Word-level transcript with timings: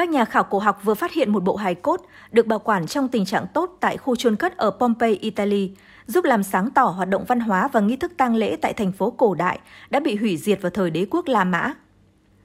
Các 0.00 0.08
nhà 0.08 0.24
khảo 0.24 0.44
cổ 0.44 0.58
học 0.58 0.80
vừa 0.84 0.94
phát 0.94 1.12
hiện 1.12 1.32
một 1.32 1.44
bộ 1.44 1.56
hài 1.56 1.74
cốt 1.74 2.00
được 2.32 2.46
bảo 2.46 2.58
quản 2.58 2.86
trong 2.86 3.08
tình 3.08 3.24
trạng 3.24 3.46
tốt 3.54 3.76
tại 3.80 3.96
khu 3.96 4.16
chôn 4.16 4.36
cất 4.36 4.56
ở 4.56 4.70
Pompeii, 4.70 5.16
Italy, 5.16 5.70
giúp 6.06 6.24
làm 6.24 6.42
sáng 6.42 6.70
tỏ 6.70 6.84
hoạt 6.84 7.08
động 7.08 7.24
văn 7.28 7.40
hóa 7.40 7.68
và 7.68 7.80
nghi 7.80 7.96
thức 7.96 8.12
tang 8.16 8.34
lễ 8.34 8.56
tại 8.56 8.72
thành 8.72 8.92
phố 8.92 9.10
cổ 9.10 9.34
đại 9.34 9.58
đã 9.90 10.00
bị 10.00 10.16
hủy 10.16 10.36
diệt 10.36 10.62
vào 10.62 10.70
thời 10.70 10.90
đế 10.90 11.06
quốc 11.10 11.28
La 11.28 11.44
Mã. 11.44 11.74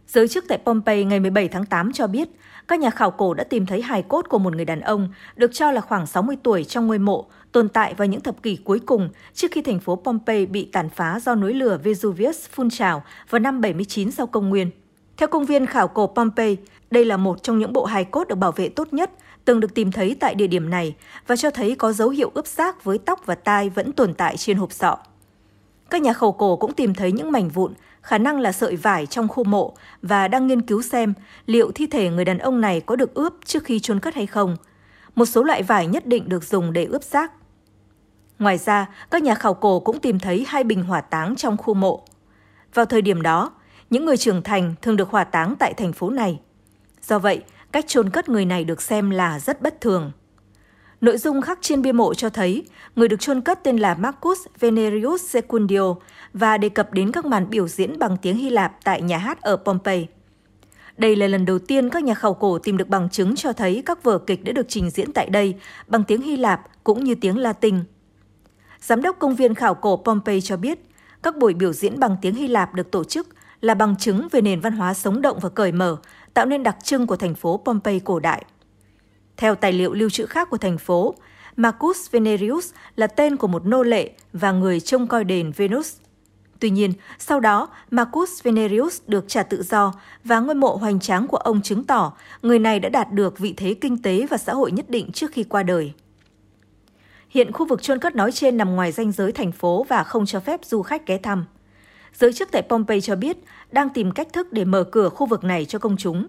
Giới 0.07 0.27
chức 0.27 0.45
tại 0.47 0.57
Pompeii 0.65 1.03
ngày 1.03 1.19
17 1.19 1.47
tháng 1.47 1.65
8 1.65 1.93
cho 1.93 2.07
biết, 2.07 2.29
các 2.67 2.79
nhà 2.79 2.89
khảo 2.89 3.11
cổ 3.11 3.33
đã 3.33 3.43
tìm 3.43 3.65
thấy 3.65 3.81
hài 3.81 4.01
cốt 4.03 4.25
của 4.29 4.39
một 4.39 4.55
người 4.55 4.65
đàn 4.65 4.81
ông 4.81 5.09
được 5.35 5.51
cho 5.53 5.71
là 5.71 5.81
khoảng 5.81 6.05
60 6.05 6.37
tuổi 6.43 6.63
trong 6.63 6.87
ngôi 6.87 6.99
mộ, 6.99 7.25
tồn 7.51 7.69
tại 7.69 7.93
vào 7.93 8.07
những 8.07 8.21
thập 8.21 8.43
kỷ 8.43 8.55
cuối 8.55 8.79
cùng 8.79 9.09
trước 9.33 9.51
khi 9.51 9.61
thành 9.61 9.79
phố 9.79 9.95
Pompeii 9.95 10.45
bị 10.45 10.69
tàn 10.71 10.89
phá 10.89 11.19
do 11.19 11.35
núi 11.35 11.53
lửa 11.53 11.79
Vesuvius 11.83 12.49
phun 12.49 12.69
trào 12.69 13.03
vào 13.29 13.39
năm 13.39 13.61
79 13.61 14.11
sau 14.11 14.27
công 14.27 14.49
nguyên. 14.49 14.71
Theo 15.17 15.27
công 15.27 15.45
viên 15.45 15.65
khảo 15.65 15.87
cổ 15.87 16.07
Pompeii, 16.07 16.57
đây 16.91 17.05
là 17.05 17.17
một 17.17 17.43
trong 17.43 17.59
những 17.59 17.73
bộ 17.73 17.85
hài 17.85 18.05
cốt 18.05 18.27
được 18.27 18.35
bảo 18.35 18.51
vệ 18.51 18.69
tốt 18.69 18.93
nhất 18.93 19.11
từng 19.45 19.59
được 19.59 19.73
tìm 19.73 19.91
thấy 19.91 20.17
tại 20.19 20.35
địa 20.35 20.47
điểm 20.47 20.69
này 20.69 20.95
và 21.27 21.35
cho 21.35 21.49
thấy 21.49 21.75
có 21.75 21.93
dấu 21.93 22.09
hiệu 22.09 22.31
ướp 22.33 22.47
xác 22.47 22.83
với 22.83 22.97
tóc 22.97 23.25
và 23.25 23.35
tai 23.35 23.69
vẫn 23.69 23.91
tồn 23.91 24.13
tại 24.13 24.37
trên 24.37 24.57
hộp 24.57 24.71
sọ. 24.71 24.97
Các 25.89 26.01
nhà 26.01 26.13
khảo 26.13 26.31
cổ 26.31 26.55
cũng 26.55 26.73
tìm 26.73 26.93
thấy 26.93 27.11
những 27.11 27.31
mảnh 27.31 27.49
vụn, 27.49 27.73
khả 28.01 28.17
năng 28.17 28.39
là 28.39 28.51
sợi 28.51 28.75
vải 28.75 29.05
trong 29.05 29.27
khu 29.27 29.43
mộ 29.43 29.73
và 30.01 30.27
đang 30.27 30.47
nghiên 30.47 30.61
cứu 30.61 30.81
xem 30.81 31.13
liệu 31.45 31.71
thi 31.71 31.87
thể 31.87 32.09
người 32.09 32.25
đàn 32.25 32.37
ông 32.37 32.61
này 32.61 32.81
có 32.81 32.95
được 32.95 33.13
ướp 33.13 33.33
trước 33.45 33.63
khi 33.63 33.79
chôn 33.79 33.99
cất 33.99 34.15
hay 34.15 34.25
không. 34.25 34.57
Một 35.15 35.25
số 35.25 35.43
loại 35.43 35.63
vải 35.63 35.87
nhất 35.87 36.05
định 36.05 36.29
được 36.29 36.43
dùng 36.43 36.73
để 36.73 36.85
ướp 36.85 37.03
xác. 37.03 37.31
Ngoài 38.39 38.57
ra, 38.57 38.85
các 39.11 39.23
nhà 39.23 39.35
khảo 39.35 39.53
cổ 39.53 39.79
cũng 39.79 39.99
tìm 39.99 40.19
thấy 40.19 40.45
hai 40.47 40.63
bình 40.63 40.83
hỏa 40.83 41.01
táng 41.01 41.35
trong 41.35 41.57
khu 41.57 41.73
mộ. 41.73 42.03
Vào 42.73 42.85
thời 42.85 43.01
điểm 43.01 43.21
đó, 43.21 43.51
những 43.89 44.05
người 44.05 44.17
trưởng 44.17 44.43
thành 44.43 44.75
thường 44.81 44.95
được 44.95 45.09
hỏa 45.09 45.23
táng 45.23 45.55
tại 45.59 45.73
thành 45.73 45.93
phố 45.93 46.09
này. 46.09 46.39
Do 47.07 47.19
vậy, 47.19 47.43
cách 47.71 47.87
chôn 47.87 48.09
cất 48.09 48.29
người 48.29 48.45
này 48.45 48.63
được 48.63 48.81
xem 48.81 49.09
là 49.09 49.39
rất 49.39 49.61
bất 49.61 49.81
thường. 49.81 50.11
Nội 51.01 51.17
dung 51.17 51.41
khắc 51.41 51.59
trên 51.61 51.81
bia 51.81 51.91
mộ 51.91 52.13
cho 52.13 52.29
thấy 52.29 52.65
người 52.95 53.07
được 53.07 53.19
chôn 53.19 53.41
cất 53.41 53.63
tên 53.63 53.77
là 53.77 53.95
Marcus 53.95 54.39
Venerius 54.59 55.23
Secundio 55.23 55.95
và 56.33 56.57
đề 56.57 56.69
cập 56.69 56.93
đến 56.93 57.11
các 57.11 57.25
màn 57.25 57.49
biểu 57.49 57.67
diễn 57.67 57.99
bằng 57.99 58.17
tiếng 58.17 58.37
Hy 58.37 58.49
Lạp 58.49 58.75
tại 58.83 59.01
nhà 59.01 59.17
hát 59.17 59.41
ở 59.41 59.55
Pompeii. 59.55 60.07
Đây 60.97 61.15
là 61.15 61.27
lần 61.27 61.45
đầu 61.45 61.59
tiên 61.59 61.89
các 61.89 62.03
nhà 62.03 62.13
khảo 62.13 62.33
cổ 62.33 62.59
tìm 62.59 62.77
được 62.77 62.87
bằng 62.87 63.09
chứng 63.09 63.35
cho 63.35 63.53
thấy 63.53 63.83
các 63.85 64.03
vở 64.03 64.17
kịch 64.17 64.43
đã 64.43 64.51
được 64.51 64.65
trình 64.69 64.89
diễn 64.89 65.13
tại 65.13 65.29
đây 65.29 65.55
bằng 65.87 66.03
tiếng 66.03 66.21
Hy 66.21 66.37
Lạp 66.37 66.61
cũng 66.83 67.03
như 67.03 67.15
tiếng 67.15 67.37
Latin. 67.37 67.79
Giám 68.79 69.01
đốc 69.01 69.19
công 69.19 69.35
viên 69.35 69.55
khảo 69.55 69.75
cổ 69.75 69.97
Pompeii 70.05 70.41
cho 70.41 70.57
biết, 70.57 70.79
các 71.23 71.37
buổi 71.37 71.53
biểu 71.53 71.73
diễn 71.73 71.99
bằng 71.99 72.17
tiếng 72.21 72.35
Hy 72.35 72.47
Lạp 72.47 72.73
được 72.73 72.91
tổ 72.91 73.03
chức 73.03 73.27
là 73.61 73.73
bằng 73.73 73.95
chứng 73.95 74.27
về 74.31 74.41
nền 74.41 74.59
văn 74.59 74.73
hóa 74.73 74.93
sống 74.93 75.21
động 75.21 75.39
và 75.41 75.49
cởi 75.49 75.71
mở, 75.71 75.97
tạo 76.33 76.45
nên 76.45 76.63
đặc 76.63 76.77
trưng 76.83 77.07
của 77.07 77.15
thành 77.15 77.35
phố 77.35 77.61
Pompeii 77.65 77.99
cổ 77.99 78.19
đại. 78.19 78.45
Theo 79.37 79.55
tài 79.55 79.73
liệu 79.73 79.93
lưu 79.93 80.09
trữ 80.09 80.25
khác 80.25 80.49
của 80.49 80.57
thành 80.57 80.77
phố, 80.77 81.15
Marcus 81.55 82.11
Venerius 82.11 82.73
là 82.95 83.07
tên 83.07 83.37
của 83.37 83.47
một 83.47 83.65
nô 83.65 83.83
lệ 83.83 84.11
và 84.33 84.51
người 84.51 84.79
trông 84.79 85.07
coi 85.07 85.23
đền 85.23 85.51
Venus. 85.51 85.97
Tuy 86.59 86.69
nhiên, 86.69 86.93
sau 87.19 87.39
đó, 87.39 87.69
Marcus 87.91 88.43
Venerius 88.43 89.01
được 89.07 89.25
trả 89.27 89.43
tự 89.43 89.63
do 89.63 89.93
và 90.23 90.39
ngôi 90.39 90.55
mộ 90.55 90.75
hoành 90.75 90.99
tráng 90.99 91.27
của 91.27 91.37
ông 91.37 91.61
chứng 91.61 91.83
tỏ 91.83 92.13
người 92.41 92.59
này 92.59 92.79
đã 92.79 92.89
đạt 92.89 93.11
được 93.11 93.39
vị 93.39 93.53
thế 93.57 93.73
kinh 93.73 94.01
tế 94.01 94.25
và 94.29 94.37
xã 94.37 94.53
hội 94.53 94.71
nhất 94.71 94.89
định 94.89 95.11
trước 95.11 95.31
khi 95.31 95.43
qua 95.43 95.63
đời. 95.63 95.93
Hiện 97.29 97.51
khu 97.51 97.65
vực 97.65 97.81
chôn 97.81 97.99
cất 97.99 98.15
nói 98.15 98.31
trên 98.31 98.57
nằm 98.57 98.75
ngoài 98.75 98.91
danh 98.91 99.11
giới 99.11 99.31
thành 99.31 99.51
phố 99.51 99.85
và 99.89 100.03
không 100.03 100.25
cho 100.25 100.39
phép 100.39 100.59
du 100.65 100.81
khách 100.81 101.07
ghé 101.07 101.17
thăm. 101.17 101.45
Giới 102.19 102.33
chức 102.33 102.51
tại 102.51 102.61
Pompeii 102.61 103.01
cho 103.01 103.15
biết 103.15 103.37
đang 103.71 103.89
tìm 103.89 104.11
cách 104.11 104.27
thức 104.33 104.53
để 104.53 104.65
mở 104.65 104.83
cửa 104.83 105.09
khu 105.09 105.25
vực 105.25 105.43
này 105.43 105.65
cho 105.65 105.79
công 105.79 105.97
chúng. 105.97 106.27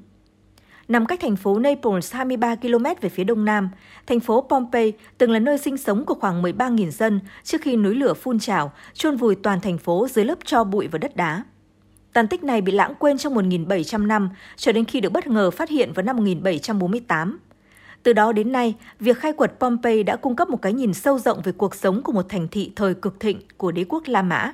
Nằm 0.89 1.07
cách 1.07 1.21
thành 1.23 1.37
phố 1.37 1.59
Naples 1.59 2.13
23 2.13 2.55
km 2.55 2.85
về 3.01 3.09
phía 3.09 3.25
đông 3.25 3.45
nam, 3.45 3.69
thành 4.07 4.21
phố 4.21 4.47
Pompeii 4.51 4.93
từng 5.19 5.31
là 5.31 5.39
nơi 5.39 5.59
sinh 5.59 5.77
sống 5.77 6.05
của 6.05 6.15
khoảng 6.15 6.43
13.000 6.43 6.91
dân 6.91 7.21
trước 7.45 7.61
khi 7.63 7.77
núi 7.77 7.95
lửa 7.95 8.15
phun 8.15 8.39
trào, 8.39 8.73
chôn 8.93 9.17
vùi 9.17 9.35
toàn 9.35 9.61
thành 9.61 9.79
phố 9.79 10.09
dưới 10.11 10.25
lớp 10.25 10.39
tro 10.45 10.65
bụi 10.65 10.89
và 10.89 10.99
đất 10.99 11.17
đá. 11.17 11.45
Tàn 12.13 12.29
tích 12.29 12.45
này 12.45 12.61
bị 12.61 12.73
lãng 12.73 12.95
quên 12.99 13.19
trong 13.19 13.35
1.700 13.35 14.07
năm, 14.07 14.31
cho 14.57 14.73
đến 14.73 14.85
khi 14.85 15.01
được 15.01 15.13
bất 15.13 15.27
ngờ 15.27 15.51
phát 15.51 15.69
hiện 15.69 15.93
vào 15.93 16.03
năm 16.03 16.17
1748. 16.17 17.39
Từ 18.03 18.13
đó 18.13 18.33
đến 18.33 18.53
nay, 18.53 18.75
việc 19.01 19.19
khai 19.19 19.33
quật 19.33 19.53
Pompeii 19.61 20.03
đã 20.03 20.17
cung 20.17 20.37
cấp 20.37 20.49
một 20.49 20.63
cái 20.63 20.73
nhìn 20.73 20.95
sâu 20.95 21.19
rộng 21.19 21.41
về 21.45 21.53
cuộc 21.53 21.75
sống 21.75 22.03
của 22.03 22.13
một 22.13 22.29
thành 22.29 22.49
thị 22.49 22.73
thời 22.77 22.95
cực 22.95 23.21
thịnh 23.21 23.41
của 23.57 23.73
đế 23.73 23.85
quốc 23.89 24.03
La 24.07 24.23
Mã. 24.23 24.53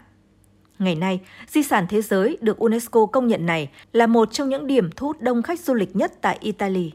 Ngày 0.85 0.95
nay, 0.95 1.21
di 1.49 1.63
sản 1.63 1.87
thế 1.89 2.03
giới 2.03 2.39
được 2.41 2.59
UNESCO 2.59 3.07
công 3.07 3.29
nhận 3.29 3.47
này 3.47 3.69
là 3.93 4.07
một 4.07 4.33
trong 4.33 4.49
những 4.49 4.67
điểm 4.67 4.91
thu 4.97 5.07
hút 5.07 5.21
đông 5.21 5.43
khách 5.43 5.61
du 5.61 5.75
lịch 5.75 5.97
nhất 5.97 6.13
tại 6.21 6.39
Italy. 6.41 6.93